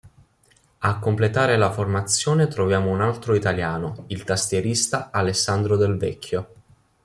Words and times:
A 0.79 0.97
completare 0.97 1.57
la 1.57 1.69
formazione 1.71 2.47
troviamo 2.47 2.89
un 2.89 3.01
altro 3.01 3.35
italiano: 3.35 4.05
il 4.07 4.23
tastierista 4.23 5.11
Alessandro 5.11 5.77
Del 5.77 5.95
Vecchio. 5.95 6.49